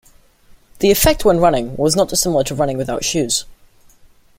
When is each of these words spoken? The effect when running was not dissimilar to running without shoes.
The 0.79 0.89
effect 0.89 1.25
when 1.25 1.39
running 1.39 1.77
was 1.77 1.95
not 1.95 2.09
dissimilar 2.09 2.43
to 2.45 2.55
running 2.55 2.75
without 2.75 3.03
shoes. 3.05 3.45